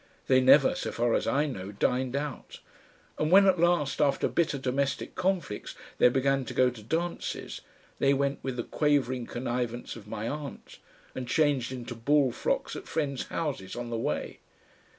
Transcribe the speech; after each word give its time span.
They 0.25 0.41
never, 0.41 0.73
so 0.73 0.91
far 0.91 1.13
as 1.13 1.27
I 1.27 1.45
know, 1.45 1.71
dined 1.71 2.15
out, 2.15 2.59
and 3.19 3.29
when 3.31 3.45
at 3.45 3.59
last 3.59 4.01
after 4.01 4.27
bitter 4.27 4.57
domestic 4.57 5.13
conflicts 5.13 5.75
they 5.99 6.09
began 6.09 6.43
to 6.45 6.55
go 6.55 6.71
to 6.71 6.81
dances, 6.81 7.61
they 7.99 8.11
went 8.11 8.39
with 8.43 8.55
the 8.57 8.63
quavering 8.63 9.27
connivance 9.27 9.95
of 9.95 10.07
my 10.07 10.27
aunt, 10.27 10.79
and 11.13 11.27
changed 11.27 11.71
into 11.71 11.93
ball 11.93 12.31
frocks 12.31 12.75
at 12.75 12.87
friends' 12.87 13.27
houses 13.27 13.75
on 13.75 13.91
the 13.91 13.97
way. 13.99 14.39